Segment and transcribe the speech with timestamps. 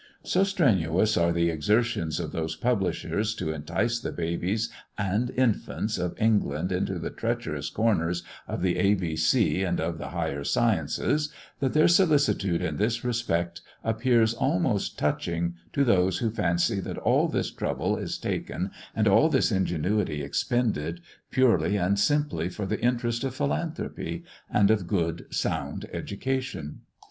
[0.23, 6.19] So strenuous are the exertions of those publishers to entice the babes and infants of
[6.19, 11.31] England into the treacherous corners of the A, B, C, and of the higher sciences,
[11.59, 17.27] that their solicitude in this respect appears almost touching to those who fancy that all
[17.27, 20.99] this trouble is taken and all this ingenuity expended,
[21.29, 26.79] purely and simply for the interest of philanthropy, and of good sound education.